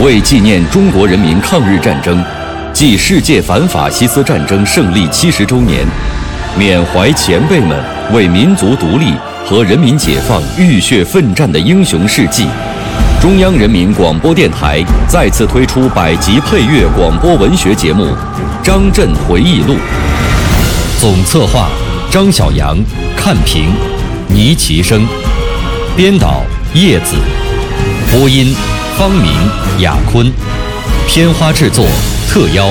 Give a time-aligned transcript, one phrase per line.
[0.00, 2.24] 为纪念中国人民抗日战争
[2.72, 5.84] 暨世界反法西斯战争胜利七十周年，
[6.56, 7.76] 缅怀前辈们
[8.12, 9.12] 为民族独立
[9.44, 12.46] 和人民解放浴血奋战的英雄事迹，
[13.20, 18.04] 中央人民广播电台再次推出百集配乐广播文学节目
[18.62, 19.74] 《张震回忆录》，
[21.00, 21.68] 总策划
[22.08, 22.78] 张晓阳，
[23.16, 23.72] 看评
[24.28, 25.04] 倪其生，
[25.96, 27.16] 编导叶子，
[28.12, 28.54] 播音
[28.98, 29.30] 方明、
[29.78, 30.26] 雅坤，
[31.06, 31.86] 片花制作
[32.28, 32.66] 特邀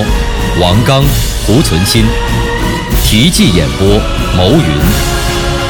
[0.60, 1.02] 王刚、
[1.46, 2.04] 胡存新，
[3.02, 3.98] 题记演播
[4.36, 4.62] 牟云，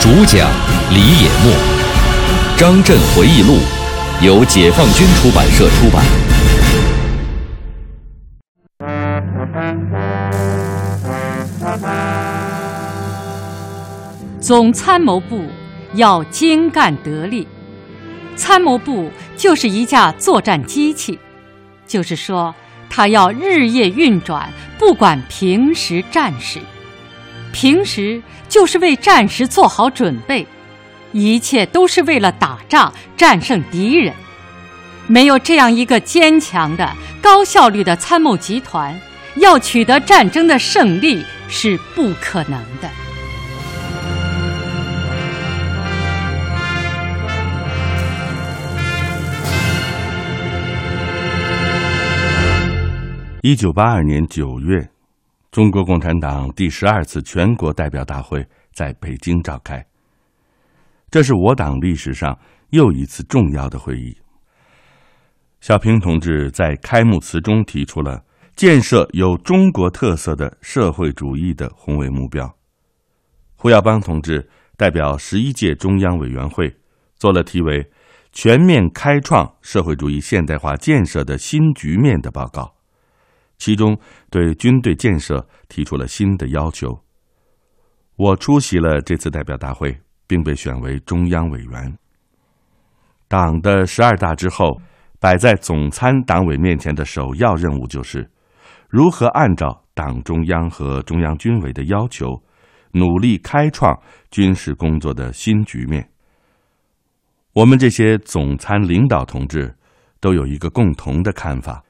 [0.01, 0.51] 主讲
[0.91, 1.53] 李野墨，
[2.59, 3.59] 《张震回忆录》
[4.27, 6.05] 由解放军出版社出版。
[14.41, 15.45] 总参谋部
[15.95, 17.47] 要精干得力，
[18.35, 21.19] 参谋部就是一架作战机器，
[21.87, 22.55] 就是说，
[22.91, 26.59] 它要日夜运转，不管平时战时。
[27.53, 30.47] 平时就是为战时做好准备，
[31.13, 34.13] 一切都是为了打仗战胜敌人。
[35.07, 39.01] 没有这样一个坚强的、高效率的参谋集团，
[39.37, 42.91] 要取得战争的胜利是不可能的。
[53.43, 54.91] 一九八二年九月，
[55.53, 59.87] 中国共产党第十二次全国代表大会在北京召开。
[61.09, 62.37] 这是我党历史上
[62.71, 64.17] 又一次重要的会议。
[65.61, 68.25] 小平同志在开幕词中提出了
[68.57, 72.53] 建设有中国特色的社会主义的宏伟目标。
[73.55, 76.77] 胡耀邦同志代表十一届中央委员会
[77.15, 77.85] 做了题为
[78.33, 82.75] 《全面开创社会主义现代化建设的新局面》的报告。
[83.59, 83.99] 其中
[84.31, 86.99] 对军队建设提出了新的要求。
[88.17, 91.99] 我出席了这次代表大会，并被选为中央委员。
[93.29, 94.81] 党的十二大之后，
[95.21, 98.31] 摆在总参党委面前的首要任务就是
[98.89, 102.43] 如何按照党中央和中央军委的要求，
[102.93, 106.09] 努力开创军事工作的新局面。
[107.53, 109.77] 我们这些总参领导同志
[110.21, 111.85] 都有一个共同的看法，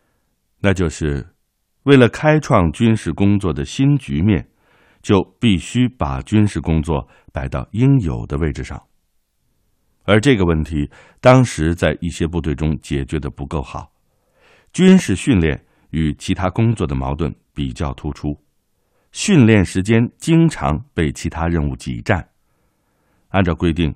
[0.61, 1.27] 那就是。
[1.88, 4.47] 为了开创军事工作的新局面，
[5.00, 8.78] 就必须把军事工作摆到应有的位置上。
[10.04, 10.91] 而这个问题
[11.22, 13.91] 当时在一些部队中解决的不够好，
[14.71, 18.38] 军事训练与其他工作的矛盾比较突出，
[19.10, 22.28] 训练时间经常被其他任务挤占。
[23.31, 23.94] 按照规定，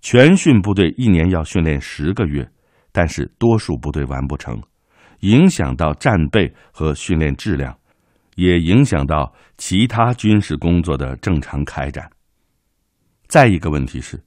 [0.00, 2.50] 全训部队一年要训练十个月，
[2.90, 4.62] 但是多数部队完不成。
[5.20, 7.76] 影响到战备和训练质量，
[8.36, 12.10] 也影响到其他军事工作的正常开展。
[13.26, 14.22] 再一个问题是，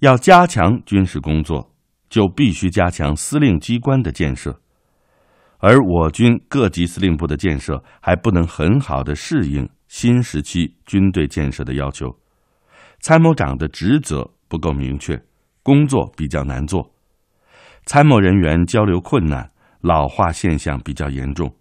[0.00, 1.72] 要加强军事工作，
[2.08, 4.60] 就必须加强司令机关的建设，
[5.58, 12.16] 而我军各级司令部的建设还不能很好的适应新时期军队建设的要求，
[13.00, 15.22] 参谋长的职责不够明确，
[15.62, 16.94] 工作比较难做，
[17.84, 19.50] 参谋人员交流困难。
[19.84, 21.54] 老化现象比较严重，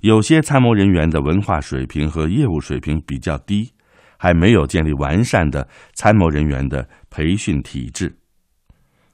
[0.00, 3.72] 有些参谋人员的文化水平和业务水平比较低，
[4.18, 8.18] 还没有建立完善的参谋人员的培训体制。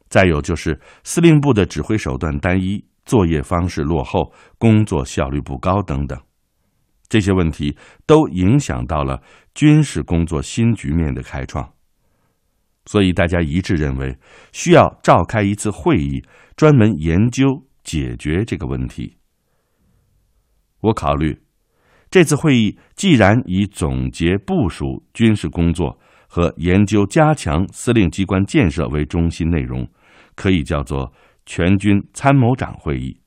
[0.09, 6.19] 再有就是司令部的指挥手段单一，作业方式落后，工作效率不高等等，
[7.11, 7.77] 这些问题
[8.07, 9.21] 都影响到了
[9.55, 11.71] 军事工作新局面的开创。
[12.87, 14.17] 所以大家一致认为，
[14.51, 16.25] 需要召开一次会议，
[16.57, 17.67] 专门研究。
[17.83, 19.17] 解决这个问题，
[20.81, 21.41] 我考虑
[22.11, 25.99] 这次会议既然以总结部署军事工作
[26.29, 29.89] 和研究加强司令机关建设为中心内容，
[30.35, 31.13] 可以叫做
[31.47, 33.21] 全军参谋长会议。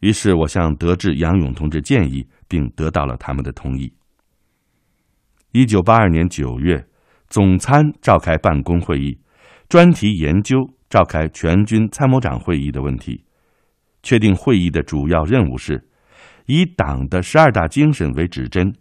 [0.00, 3.92] 于是我向德智杨勇同志建议，并得到了他们的同意。
[5.52, 6.86] 一九八二年九月，
[7.28, 9.18] 总参召开办公会议，
[9.68, 10.56] 专题研究
[10.88, 13.24] 召开全军参谋长会议的问题。
[14.02, 15.86] 确定会议的主要任务是，
[16.46, 18.74] 以党的十二大精神为指针，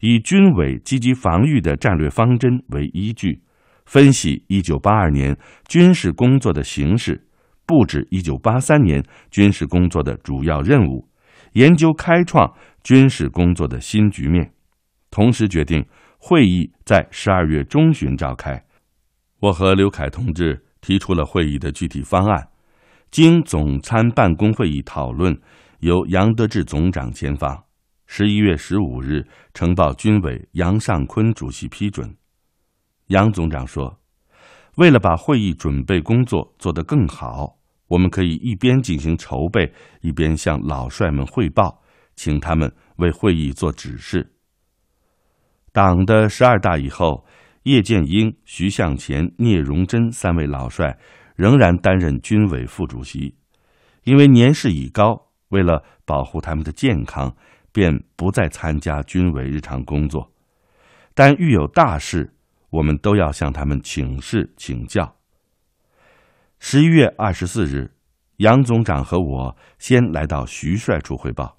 [0.00, 3.42] 以军委积极防御的战略方针为依据，
[3.86, 5.36] 分析一九八二年
[5.66, 7.26] 军事工作的形势，
[7.66, 11.08] 布置一九八三年军事工作的主要任务，
[11.54, 12.52] 研究开创
[12.82, 14.52] 军事工作的新局面。
[15.10, 15.84] 同时决定
[16.18, 18.62] 会议在十二月中旬召开。
[19.40, 22.46] 我和刘凯同志提出了会议的具体方案。
[23.10, 25.36] 经总参办公会议讨论，
[25.80, 27.64] 由杨德志总长签发。
[28.06, 32.16] 十一月十五日，呈报军委杨尚昆主席批准。
[33.08, 33.98] 杨总长说
[34.78, 37.56] ：“为了把会议准备工作做得更好，
[37.88, 39.72] 我们可以一边进行筹备，
[40.02, 41.82] 一边向老帅们汇报，
[42.14, 44.32] 请他们为会议做指示。”
[45.72, 47.24] 党的十二大以后，
[47.64, 50.96] 叶剑英、徐向前、聂荣臻三位老帅。
[51.40, 53.34] 仍然担任军委副主席，
[54.04, 57.34] 因为年事已高，为了保护他们的健康，
[57.72, 60.30] 便不再参加军委日常工作。
[61.14, 62.34] 但遇有大事，
[62.68, 65.16] 我们都要向他们请示请教。
[66.58, 67.90] 十一月二十四日，
[68.36, 71.56] 杨总长和我先来到徐帅处汇报。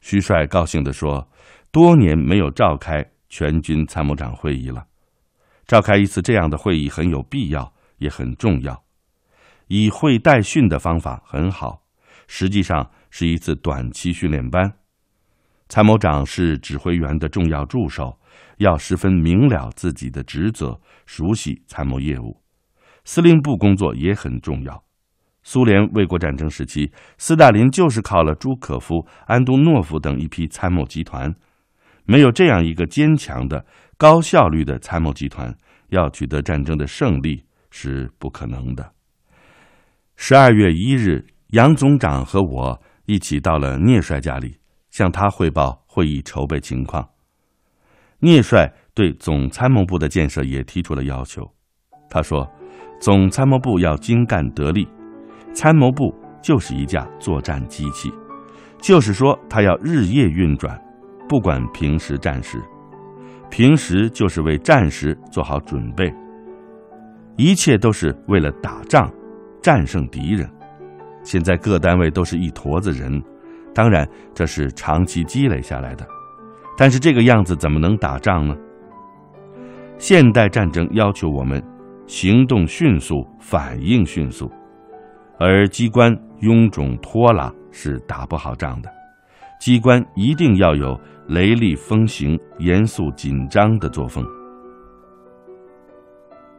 [0.00, 1.28] 徐帅高兴地说
[1.72, 4.86] ：“多年没有召开全军参谋长会议了，
[5.66, 8.84] 召开一次这样的会议很有必要。”也很重要，
[9.68, 11.82] 以会代训的方法很好，
[12.26, 14.72] 实际上是一次短期训练班。
[15.68, 18.18] 参谋长是指挥员的重要助手，
[18.58, 22.40] 要十分明了自己的职责，熟悉参谋业务。
[23.04, 24.84] 司令部工作也很重要。
[25.42, 31.32] 苏联卫国战争时期，斯大林就是靠了朱可夫、安东诺夫等一批参谋集团。
[32.04, 33.64] 没有这样一个坚强的、
[33.96, 35.56] 高效率的参谋集团，
[35.88, 37.45] 要取得战争的胜利。
[37.78, 38.92] 是不可能的。
[40.16, 44.56] 十二月一日，杨总长和我一起到了聂帅家里，
[44.88, 47.06] 向他汇报会议筹备情况。
[48.20, 51.46] 聂帅对总参谋部的建设也提出了要求。
[52.08, 52.50] 他说
[52.98, 54.88] ：“总参谋部要精干得力，
[55.52, 58.10] 参谋部就是一架作战机器，
[58.80, 60.82] 就是说，他要日夜运转，
[61.28, 62.58] 不管平时战时，
[63.50, 66.10] 平时就是为战时做好准备。”
[67.36, 69.10] 一切都是为了打仗，
[69.62, 70.48] 战胜敌人。
[71.22, 73.22] 现在各单位都是一坨子人，
[73.74, 76.06] 当然这是长期积累下来的。
[76.76, 78.56] 但是这个样子怎么能打仗呢？
[79.98, 81.62] 现代战争要求我们
[82.06, 84.50] 行动迅速、反应迅速，
[85.38, 88.90] 而机关臃肿拖拉是打不好仗的。
[89.58, 90.98] 机关一定要有
[91.28, 94.22] 雷厉风行、严肃紧张的作风。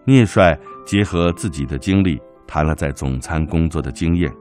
[0.08, 2.18] 聂帅结合自己的经历，
[2.48, 4.32] 谈了在总参工作的经验。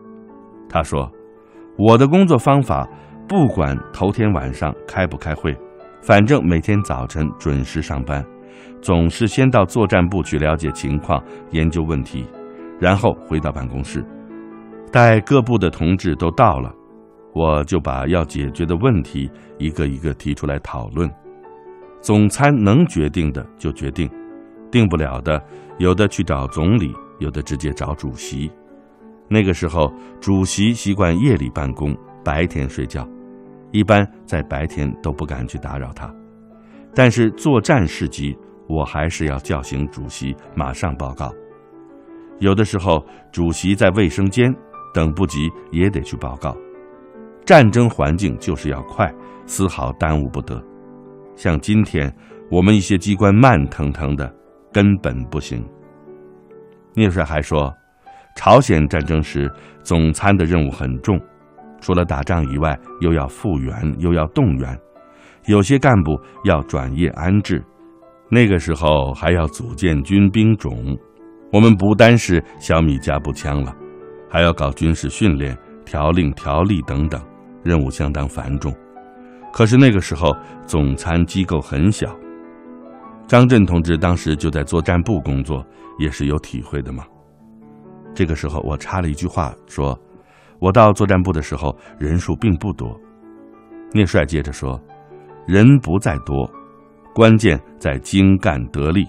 [0.68, 1.10] 他说
[1.76, 2.88] ：“我的工作方法，
[3.28, 5.52] 不管头天晚上开不开会，
[6.00, 8.24] 反正每天早晨准时上班，
[8.80, 11.20] 总是先到作战部去了解情况、
[11.50, 12.24] 研究问题，
[12.78, 14.06] 然后回到办公室，
[14.92, 16.72] 待各部的同志都到了，
[17.34, 19.28] 我就把要解决的问题
[19.58, 21.10] 一个一个提出来讨论。
[22.00, 24.08] 总参能决定的就决定。”
[24.70, 25.42] 定不了的，
[25.78, 28.50] 有的去找总理，有的直接找主席。
[29.28, 33.08] 那个时候，主席习惯夜里办公，白天睡觉，
[33.72, 36.12] 一般在白天都不敢去打扰他。
[36.94, 38.36] 但是作战事急，
[38.68, 41.32] 我还是要叫醒主席，马上报告。
[42.38, 44.54] 有的时候，主席在卫生间，
[44.94, 46.56] 等不及也得去报告。
[47.44, 49.12] 战争环境就是要快，
[49.46, 50.62] 丝毫耽误不得。
[51.34, 52.14] 像今天，
[52.50, 54.32] 我们一些机关慢腾腾的。
[54.72, 55.64] 根本不行。
[56.94, 57.72] 聂帅还说，
[58.34, 59.50] 朝鲜战争时
[59.82, 61.20] 总参的任务很重，
[61.80, 64.78] 除了打仗以外，又要复员，又要动员，
[65.46, 67.62] 有些干部要转业安置，
[68.30, 70.96] 那个时候还要组建军兵种。
[71.52, 73.74] 我们不单是小米加步枪了，
[74.28, 77.20] 还要搞军事训练、条令条例等等，
[77.62, 78.74] 任务相当繁重。
[79.52, 82.14] 可是那个时候总参机构很小。
[83.26, 85.64] 张震同志当时就在作战部工作，
[85.98, 87.04] 也是有体会的嘛。
[88.14, 89.98] 这个时候，我插了一句话说
[90.60, 92.98] ：“我到作战部的时候，人数并不多。”
[93.92, 94.80] 聂帅接着说
[95.44, 96.48] ：“人不在多，
[97.12, 99.04] 关键在精干得力。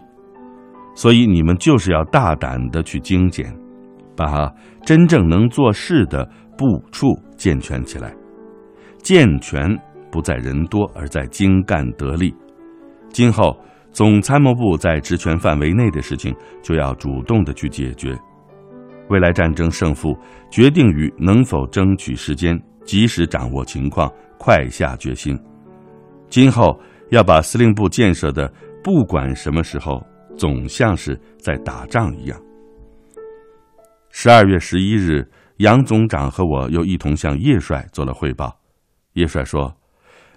[0.96, 3.56] 所以你们就是要大胆的去精简，
[4.16, 4.52] 把
[4.84, 7.08] 真正能做事的部处
[7.38, 8.12] 健全起来。
[9.04, 9.70] 健全
[10.12, 12.34] 不在人多，而在精干得力。
[13.10, 13.56] 今后。”
[13.98, 18.16] 总参谋部在职权范围内的事情，就要主动的去解决。
[19.10, 20.16] 未来战争胜负，
[20.52, 25.36] 决定于能否争取时间，及时掌握情况，快下决心。
[26.30, 28.48] 今后要把司令部建设的，
[28.84, 30.06] 不管什么时候，
[30.38, 32.40] 总像是在打仗一样。
[34.12, 38.56] 十二月十一日，杨总长和我又一同向叶帅做了汇报。
[39.14, 39.76] 叶帅说：“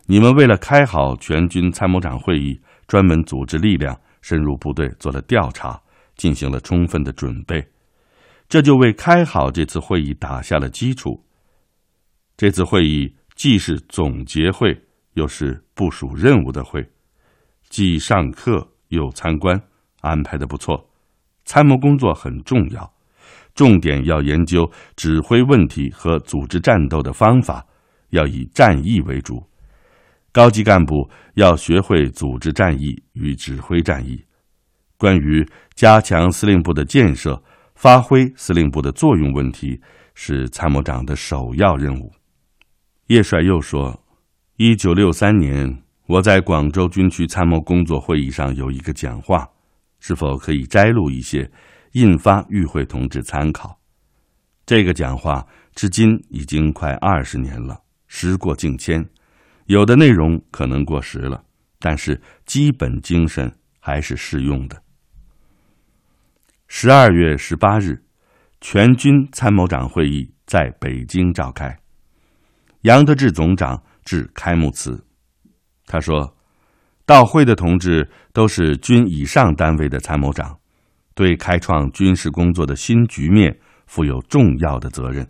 [0.08, 2.58] 你们为了开好全军参谋长会议。”
[2.90, 5.80] 专门组织力量深入部队做了调查，
[6.16, 7.64] 进行了充分的准备。
[8.48, 11.24] 这就为开好这次会议打下了基础。
[12.36, 14.76] 这次会议既是总结会，
[15.12, 16.84] 又是部署任务的会，
[17.68, 19.56] 既上课又参观，
[20.00, 20.84] 安排的不错。
[21.44, 22.92] 参谋工作很重要，
[23.54, 27.64] 重点要研究指挥问题和组织战斗的方法，
[28.08, 29.40] 要以战役为主。
[30.32, 34.24] 高级干部要学会组织战役与指挥战役。
[34.96, 37.42] 关于加强司令部的建设、
[37.74, 39.80] 发挥司令部的作用问题，
[40.14, 42.12] 是参谋长的首要任务。
[43.06, 44.04] 叶帅又说
[44.56, 49.48] ：“一九六三年，我在广州军区参谋工作会议上有一个讲话，
[49.98, 51.50] 是否可以摘录一些，
[51.92, 53.80] 印发与会同志参考？
[54.66, 55.44] 这个讲话
[55.74, 59.04] 至今已经快二十年了，时过境迁，
[59.70, 61.44] 有的内容可能过时了，
[61.78, 64.82] 但是基本精神还是适用的。”
[66.66, 68.02] 十二月十八日，
[68.60, 71.78] 全军参谋长会议在北京召开。
[72.80, 75.04] 杨德志总长致开幕词，
[75.86, 76.36] 他说
[77.06, 80.58] ：“到会的同志都是军以上单位的参谋长，
[81.14, 85.24] 对开创军事工作的新局面负有重要的责任。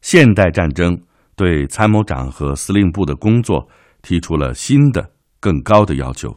[0.00, 0.96] 现代战争
[1.34, 3.68] 对参谋长和司令部的工作
[4.02, 5.10] 提出了新的、
[5.40, 6.36] 更高的要求。”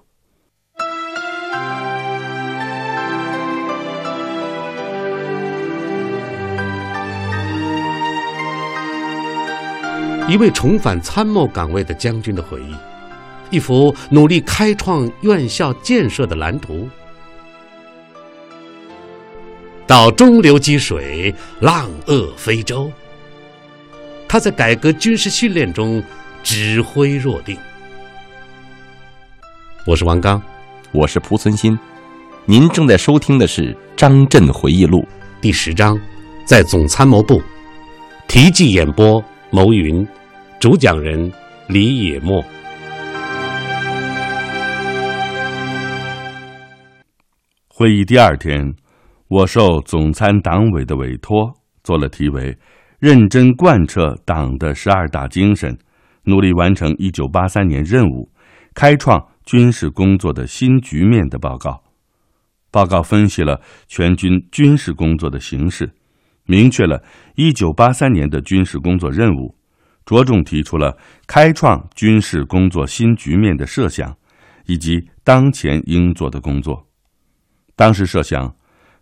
[10.28, 12.76] 一位重返参谋岗位的将军的回忆，
[13.52, 16.90] 一幅努力开创院校建设的蓝图。
[19.86, 22.92] 到中流击水，浪遏飞舟。
[24.28, 26.02] 他在改革军事训练中
[26.44, 27.58] 指挥若定。
[29.86, 30.42] 我是王刚，
[30.92, 31.78] 我是蒲存昕，
[32.46, 35.00] 您正在收听的是《张震回忆录》
[35.42, 36.00] 第十章，
[36.46, 37.42] 在总参谋部，
[38.28, 39.24] 题记演播。
[39.52, 40.06] 牟云，
[40.60, 41.32] 主讲人
[41.68, 42.44] 李野墨。
[47.68, 48.74] 会议第二天，
[49.30, 51.54] 我受总参党委的委托，
[51.84, 52.58] 做了题为
[53.06, 55.78] “认真贯彻党的十二大精神，
[56.24, 58.32] 努力完成一九八三年任务，
[58.74, 61.84] 开创军事工作的新局面”的报告。
[62.72, 65.92] 报告分析了全军军事工作的形势。
[66.48, 67.04] 明确了
[67.36, 69.56] 一九八三年的军事工作任务，
[70.04, 70.98] 着重提出了
[71.28, 74.18] 开创军事工作新局面的设想，
[74.66, 76.88] 以及当前应做的工作。
[77.76, 78.56] 当时设想，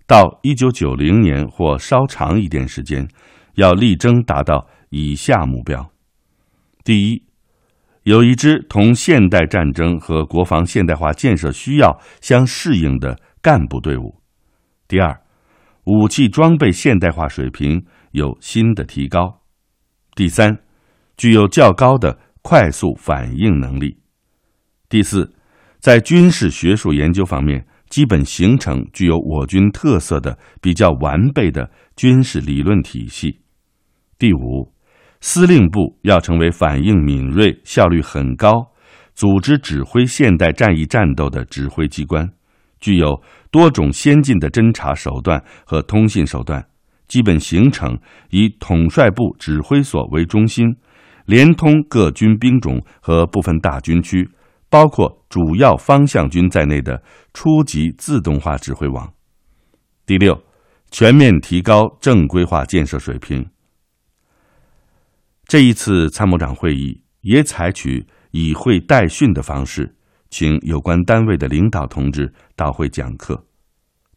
[0.06, 3.08] 到1990年或稍长一点时间，
[3.56, 5.92] 要力争达到以下目标：
[6.84, 7.24] 第一，
[8.04, 14.20] 有一支同现代战争和国防现代化建设需要相适应的干部队伍；
[14.88, 15.22] 第二，
[15.86, 19.42] 武器装备现代化水平有新的提高。
[20.16, 20.58] 第三，
[21.18, 23.98] 具有较高的快速反应能力。
[24.90, 25.34] 第四，
[25.80, 33.40] 在军事学术研究方面，基本形成具有我军特色的比较完备的军事理论体系。
[34.18, 34.74] 第五，
[35.22, 38.72] 司令部要成为反应敏锐、效率很高、
[39.14, 42.30] 组织指挥现代战役战斗的指挥机关，
[42.80, 43.22] 具有。
[43.52, 46.66] 多种先进的侦察手段和通信手段，
[47.08, 47.96] 基本形成
[48.32, 50.76] 以统帅部指挥所为中心，
[51.28, 54.28] 连通各军兵种和部分大军区，
[54.72, 57.00] 包括主要方向军在内的
[57.32, 59.14] 初级自动化指挥网。
[60.08, 60.42] 第六，
[60.90, 63.53] 全面提高正规化建设水平。
[65.46, 69.96] 这一次参谋长会议也采取以会代训的方式。
[70.30, 73.46] 请有关单位的领导同志到会讲课，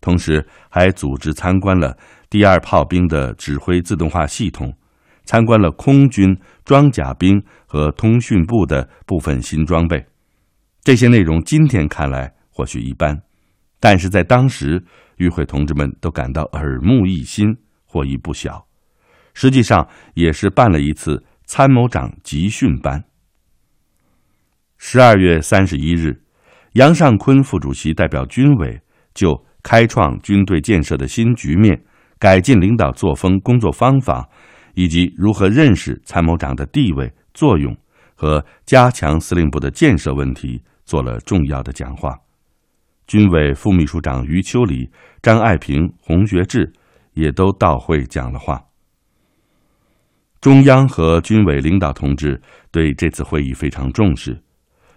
[0.00, 1.95] 同时还组织参观了
[2.30, 4.75] 第二炮兵的指挥自动化系统，
[5.25, 10.06] 参观了空军装甲兵和通讯部的部分新装备。
[10.83, 13.21] 这些内容今天看来或许一般，
[13.78, 14.83] 但是在当时，
[15.18, 17.54] 与会同志们都感到耳目一新，
[17.85, 18.66] 获益不小。
[19.38, 23.05] 实际上，也是办了一次参谋长集训班。
[24.78, 26.23] 十二月三十一日，
[26.73, 28.81] 杨尚昆副主席代表军委
[29.12, 31.78] 就开创军队建设的新局面、
[32.19, 34.26] 改进领导作风、工作方法，
[34.73, 37.76] 以及如何认识参谋长的地位、作用
[38.14, 42.19] 和加强司令部的建设问题，做了重要的讲话。
[43.07, 44.90] 军委副秘书长余秋里、
[45.21, 46.73] 张爱萍、洪学智
[47.12, 48.62] 也都到会讲了话。
[50.40, 52.40] 中央和军委领导同志
[52.71, 54.40] 对这次会议非常重视。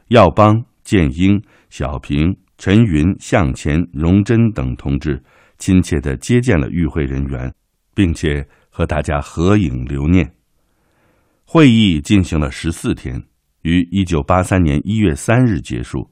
[0.09, 5.23] 耀邦、建英、小平、陈云、向前、荣臻等同志
[5.57, 7.53] 亲切地接见了与会人员，
[7.95, 10.33] 并且和大家合影留念。
[11.45, 13.23] 会议进行了十四天，
[13.63, 16.09] 于一九八三年一月三日结束。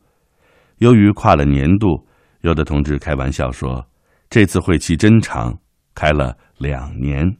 [0.79, 2.07] 由于跨了年度，
[2.41, 3.87] 有的同志开玩笑说
[4.29, 5.57] ：“这次会期真长，
[5.95, 7.37] 开了两年。”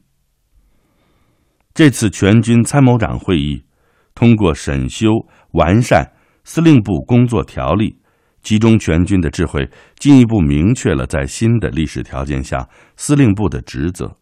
[1.78, 3.62] 这次全军参谋长会议
[4.12, 5.10] 通过审修
[5.52, 6.04] 完善
[6.42, 7.96] 司令部工作条例，
[8.42, 9.64] 集中全军的智慧，
[9.96, 14.12] 进一步明确了在新的历史条件下司令部的职责。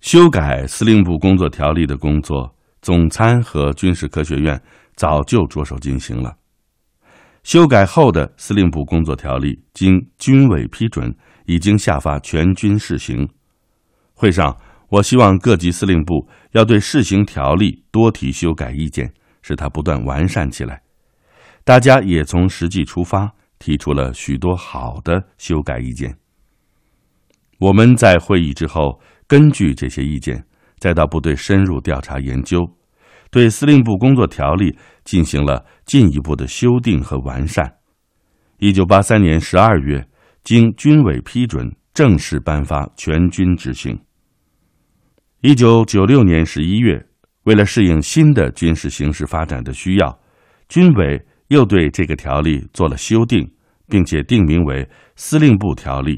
[0.00, 4.60] 修改司令部工作条例的工作，总参和军事科学院
[4.96, 6.34] 早就着手进行了。
[7.44, 13.28] 修改后的司令部工作条例经军委批准，已经下发全军试行。
[14.14, 14.56] 会上，
[14.88, 19.12] 我希望各级司令部要对试行条例多提修改意见，
[19.42, 20.80] 使它不断完善起来。
[21.64, 26.16] 大家也从实际出发，提出了许多好的修改意见。
[27.58, 30.44] 我们在会议之后，根据这些意见，
[30.78, 32.64] 再到部队深入调查研究。
[33.28, 37.74] 对司令部工作条例进行了进一步的修订和完善。
[38.58, 40.06] 一九八三年十二月，
[40.44, 43.98] 经军委批准，正式颁发全军执行。
[45.42, 47.06] 一九九六年十一月，
[47.44, 50.18] 为了适应新的军事形势发展的需要，
[50.66, 53.52] 军委又对这个条例做了修订，
[53.86, 54.82] 并且定名为
[55.14, 56.12] 《司令部条例》。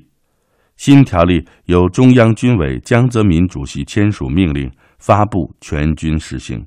[0.76, 4.70] 新条例由中央军委江泽民主席签署命令，
[5.00, 6.64] 发布全军实行。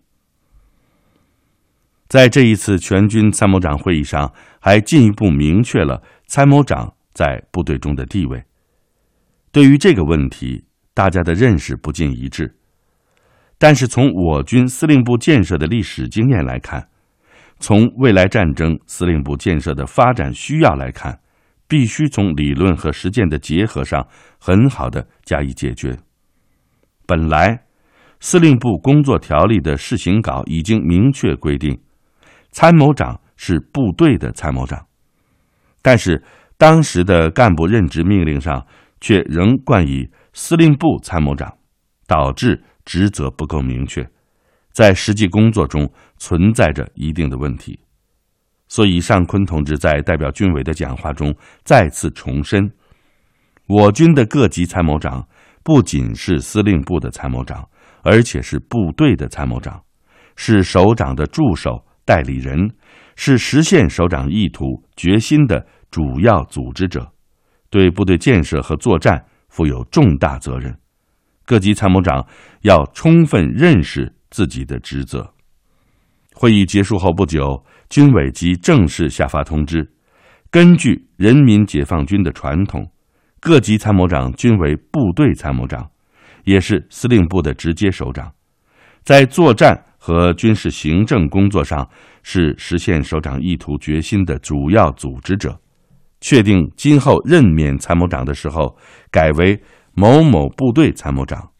[2.09, 8.43] 在这一次全军参谋长会议上，还进一步明确了参谋长在部队中的地位。
[9.53, 12.55] 对于这个问题，大家的认识不尽一致。
[13.57, 16.87] 但是从我军司令部建设的历史经验来看，
[17.59, 21.19] 从未来战争司令部建设的发展需要来看，
[21.67, 24.07] 必须从理论和实践的结合上
[24.39, 25.97] 很好的加以解决。
[27.05, 27.63] 本来，
[28.19, 31.79] 司令部工作条例的试行稿已经明确规定。
[32.51, 34.85] 参谋长是部队的参谋长，
[35.81, 36.21] 但是
[36.57, 38.65] 当时的干部任职命令上
[38.99, 41.57] 却仍冠以司令部参谋长，
[42.07, 44.07] 导致职责不够明确，
[44.71, 47.79] 在实际工作中存在着一定的问题。
[48.67, 52.71] 所以，尚昆同志在代表军委的讲话中再次重申：
[53.67, 55.27] 我军的各级参谋长
[55.63, 57.67] 不仅是司令部的参谋长，
[58.03, 59.83] 而且是部队的参谋长，
[60.35, 61.85] 是首长的助手。
[62.03, 62.73] 代理人
[63.15, 67.13] 是实现首长意图决心的主要组织者，
[67.69, 70.75] 对部队建设和作战负有重大责任。
[71.45, 72.25] 各级参谋长
[72.61, 75.31] 要充分认识自己的职责。
[76.33, 79.87] 会议结束后不久，军委即正式下发通知：
[80.49, 82.89] 根据人民解放军的传统，
[83.39, 85.87] 各级参谋长均为部队参谋长，
[86.45, 88.33] 也是司令部的直接首长，
[89.03, 89.85] 在作战。
[90.03, 91.87] 和军事行政工作上
[92.23, 95.55] 是实现首长意图决心的主要组织者，
[96.21, 98.77] 确定今后任免参谋长的时候，
[99.11, 99.61] 改为
[99.93, 101.51] 某某部队参谋长，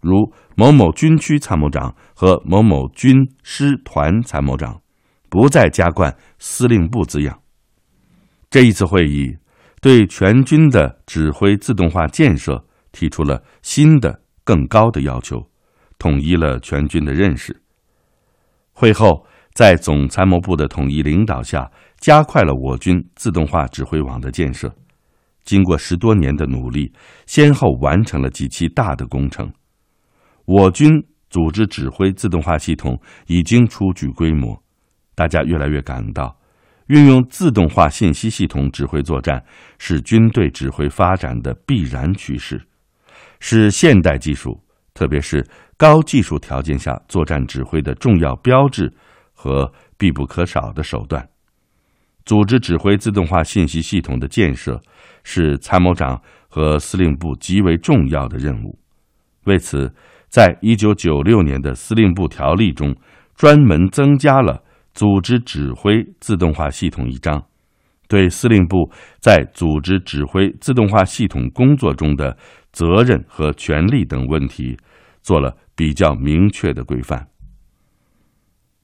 [0.00, 4.80] 如某某军区参谋长和某某军师团参谋长，
[5.30, 7.40] 不再加冠司令部字样。
[8.50, 9.36] 这一次会议
[9.80, 15.48] 对全军的指挥自动化建设提出了新的更高的要求，
[15.98, 17.62] 统一了全军的认识。
[18.72, 19.26] 会后，
[19.58, 21.68] 在总参谋部的统一领导下，
[21.98, 24.72] 加快了我军自动化指挥网的建设。
[25.42, 26.92] 经过十多年的努力，
[27.26, 29.52] 先后完成了几期大的工程。
[30.44, 34.62] 我军组织指挥自动化系统已经初具规模，
[35.16, 36.38] 大家越来越感到，
[36.86, 39.44] 运用自动化信息系统指挥作战
[39.80, 42.62] 是军队指挥发展的必然趋势，
[43.40, 44.62] 是现代技术，
[44.94, 45.44] 特别是。
[45.76, 48.92] 高技术条件下作战指挥的重要标志
[49.38, 51.28] 和必不可少的手段，
[52.24, 54.80] 组织指挥自动化信息系统的建设
[55.22, 58.76] 是参谋长和司令部极为重要的任务。
[59.44, 59.94] 为此，
[60.28, 62.96] 在一九九六年的司令部条例中，
[63.36, 67.46] 专门增加了组织指挥自动化系统一章，
[68.08, 72.36] 对司令部在组织指挥自动化系统工作中的
[72.72, 74.76] 责任和权利等问题
[75.22, 75.56] 做了。
[75.78, 77.28] 比较明确的规范。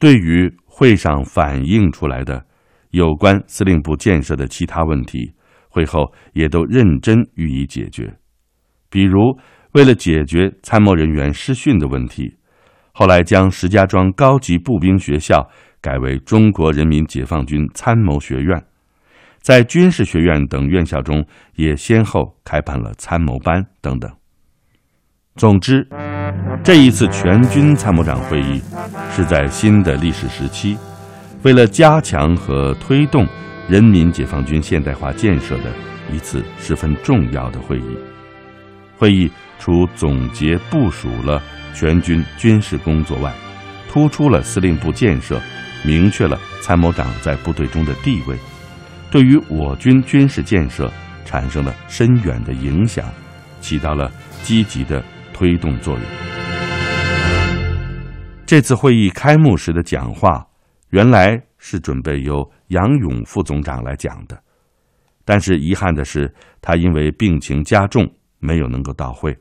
[0.05, 2.45] 对于会上反映出来的
[2.91, 5.33] 有关司令部建设的其他问题，
[5.71, 8.15] 会后也都认真予以解决。
[8.91, 9.39] 比如，
[9.73, 12.37] 为了解决参谋人员失训的问题，
[12.93, 15.49] 后来将石家庄高级步兵学校
[15.81, 18.63] 改为中国人民解放军参谋学院，
[19.41, 24.15] 在军事学院等院校中也先后开办了参谋班等等。
[25.37, 25.89] 总之，
[26.65, 28.59] 这一次全军参谋长会议
[29.15, 30.79] 是在新的历史时期，
[31.43, 33.29] 为了加强和推动
[33.69, 35.71] 人民解放军现代化建设的
[36.11, 37.99] 一次十分重要的会议。
[38.97, 41.43] 会议除总结部署了
[41.75, 43.31] 全军军事工作外，
[43.93, 45.39] 突出了司令部建设，
[45.85, 48.39] 明确了参谋长在部队中的地位，
[49.11, 50.91] 对于我军军事建设
[51.27, 53.05] 产生了深远的影响，
[53.61, 54.11] 起到了
[54.43, 56.34] 积极的推动作用。
[58.47, 60.47] 这次会议开幕时的讲话，
[60.91, 64.41] 原来是准备由杨勇副总长来讲的，
[65.25, 68.09] 但是遗憾的是，他因为病情加重。
[68.45, 69.35] 没有能够到会。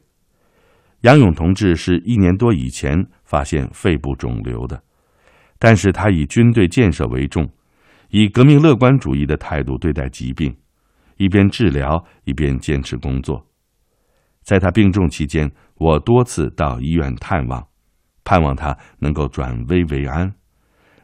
[1.01, 4.81] 杨勇同志是一年多以前发现肺部肿瘤的，
[5.59, 7.45] 但是他以军队建设为重，
[8.11, 10.55] 以革命乐观主义的态度对待疾病，
[11.17, 13.45] 一边治疗一边坚持工作。
[14.41, 17.67] 在他病重期间，我多次到医院探望，
[18.23, 20.33] 盼望他能够转危为安。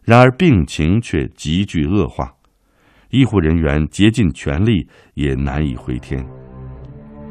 [0.04, 2.34] 然而病情却急剧恶化，
[3.10, 6.26] 医护人员竭尽全力也难以回天。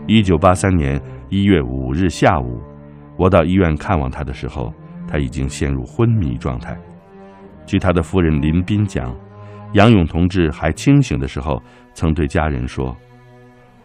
[0.06, 2.60] 一九八三年一月五日下午，
[3.16, 4.72] 我到医院看望他的时候，
[5.06, 6.78] 他已经陷入昏迷状态。
[7.66, 9.14] 据他的夫人林斌讲，
[9.74, 12.96] 杨勇同志还清醒的时候，曾对家人说：“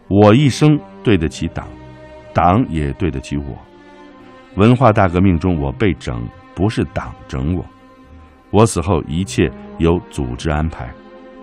[0.08, 1.68] 我一生对得起党，
[2.32, 3.58] 党也对得起我。
[4.56, 7.64] 文化大革命中我被整，不是党整我。
[8.50, 10.88] 我死后一切由组织安排，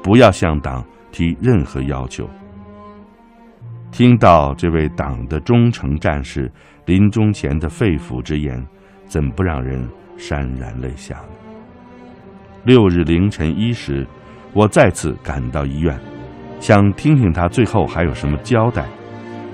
[0.01, 2.29] 不要向党提任何要求。”
[3.91, 6.49] 听到这位党的忠诚战士
[6.85, 8.65] 临终前的肺腑之言，
[9.05, 9.85] 怎不让人
[10.17, 11.23] 潸然泪下呢？
[12.63, 14.07] 六日凌晨一时，
[14.53, 15.99] 我再次赶到医院，
[16.61, 18.85] 想听听他最后还有什么交代。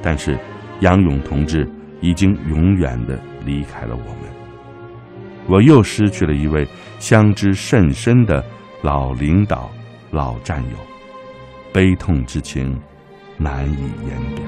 [0.03, 0.37] 但是，
[0.81, 1.67] 杨勇同志
[1.99, 4.29] 已经永远的离开了我们，
[5.47, 6.67] 我又失去了一位
[6.99, 8.43] 相知甚深的
[8.83, 9.71] 老领导、
[10.11, 10.77] 老战友，
[11.73, 12.77] 悲痛之情。
[13.39, 14.43] 难以言表。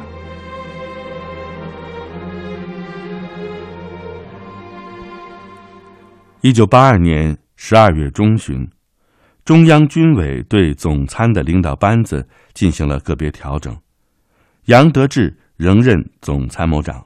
[6.42, 8.68] 一九八二年十二月中旬，
[9.46, 13.78] 中央军委对总参的领导班子进行了个别调整，
[14.66, 17.06] 杨得志仍任总参谋长，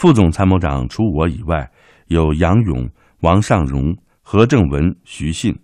[0.00, 1.70] 副总参谋长除我以外，
[2.06, 2.88] 有杨勇、
[3.20, 5.54] 王尚荣、何正文、徐信。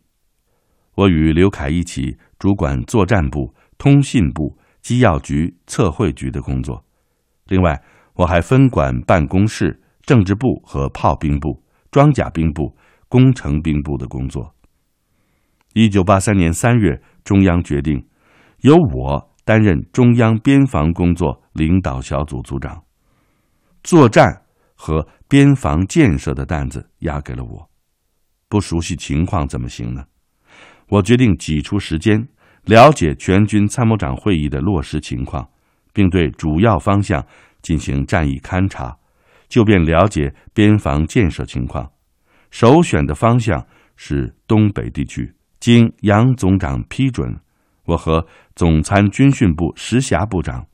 [0.95, 4.59] 我与刘凯一起主管作战部、通信部。
[4.83, 6.85] 机要局、测绘局的工作，
[7.47, 7.83] 另外
[8.15, 12.77] 我还分管办公室、政治部和炮兵部、装甲兵部、
[13.09, 14.55] 工程兵部的工作。
[15.73, 18.07] 一九八三年三月，中央决定
[18.61, 22.85] 由我担任中央边防工作领导小组组长，
[23.87, 24.43] 作战
[24.75, 27.71] 和边防建设的担子压给了我。
[28.49, 30.05] 不熟悉情况怎么行呢？
[30.89, 32.27] 我决定挤出时间。
[32.65, 35.49] 了解全军参谋长会议的落实情况，
[35.93, 37.25] 并对主要方向
[37.63, 38.97] 进行战役勘察，
[39.49, 41.89] 就便了解边防建设情况。
[42.51, 45.33] 首选的方向是东北地区。
[45.61, 47.39] 经杨总长批准，
[47.85, 50.67] 我和总参军训部石霞部长、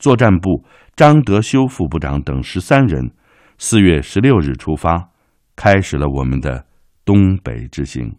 [0.00, 0.64] 作战部
[0.96, 3.10] 张德修副部长等十三人，
[3.58, 5.10] 四月十六日出发，
[5.54, 6.64] 开始了我们的
[7.04, 8.16] 东北之行。